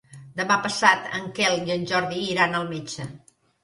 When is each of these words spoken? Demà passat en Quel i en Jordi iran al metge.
Demà 0.39 0.57
passat 0.63 1.05
en 1.19 1.29
Quel 1.41 1.63
i 1.71 1.77
en 1.79 1.87
Jordi 1.95 2.27
iran 2.35 2.63
al 2.65 2.71
metge. 2.77 3.13